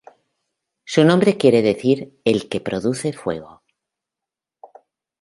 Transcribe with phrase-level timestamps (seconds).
[0.83, 3.61] Su nombre quiere decir "el que produce fuego".